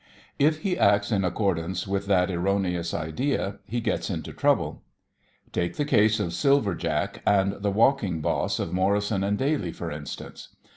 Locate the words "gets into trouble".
3.81-4.81